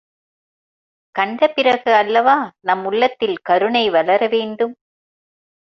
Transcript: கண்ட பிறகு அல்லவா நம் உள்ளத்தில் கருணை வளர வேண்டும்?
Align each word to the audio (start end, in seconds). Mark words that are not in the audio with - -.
கண்ட 1.15 1.47
பிறகு 1.47 1.91
அல்லவா 1.93 2.37
நம் 2.61 2.83
உள்ளத்தில் 2.85 3.37
கருணை 3.41 3.85
வளர 3.89 4.27
வேண்டும்? 4.27 4.75